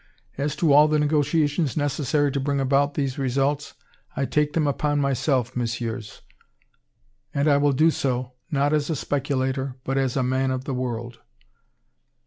[0.35, 3.75] As to all the negotiations necessary to bring about these results
[4.15, 6.23] I take them upon myself, Messieurs;
[7.35, 10.73] and I will do so, not as a speculator but as a man of the
[10.73, 11.19] world."